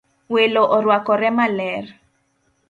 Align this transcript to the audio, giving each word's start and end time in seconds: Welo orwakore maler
Welo 0.33 0.61
orwakore 0.77 1.29
maler 1.37 1.85